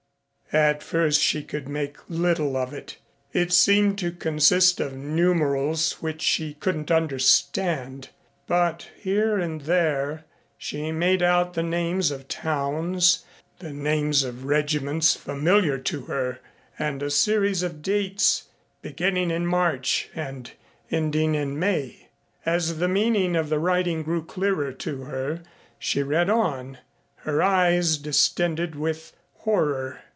[0.53, 2.97] At first she could make little of it,
[3.33, 8.09] as it seemed to consist of numerals which she couldn't understand,
[8.47, 10.25] but here and there
[10.57, 13.23] she made out the names of towns,
[13.59, 16.41] the names of regiments familiar to her
[16.77, 18.49] and a series of dates,
[18.81, 20.51] beginning in March and
[20.91, 22.09] ending in May.
[22.45, 25.43] As the meaning of the writing grew clearer to her,
[25.79, 26.79] she read on,
[27.19, 30.01] her eyes distended with horror.